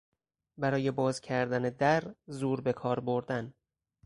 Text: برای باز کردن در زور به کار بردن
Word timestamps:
برای 0.57 0.91
باز 0.91 1.19
کردن 1.21 1.61
در 1.61 2.15
زور 2.27 2.61
به 2.61 2.73
کار 2.73 2.99
بردن 2.99 3.53